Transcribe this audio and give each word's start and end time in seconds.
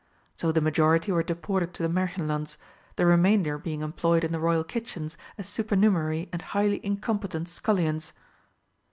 So 0.35 0.51
the 0.51 0.61
majority 0.61 1.11
were 1.11 1.21
deported 1.21 1.75
to 1.75 1.83
the 1.83 1.87
Märchenlands, 1.93 2.57
the 2.95 3.05
remainder 3.05 3.59
being 3.59 3.81
employed 3.81 4.23
in 4.23 4.31
the 4.31 4.39
Royal 4.39 4.63
Kitchens 4.63 5.15
as 5.37 5.47
supernumerary 5.47 6.27
and 6.33 6.41
highly 6.41 6.83
incompetent 6.83 7.47
scullions. 7.47 8.11